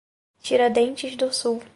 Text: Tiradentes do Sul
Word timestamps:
Tiradentes 0.41 1.15
do 1.15 1.31
Sul 1.31 1.61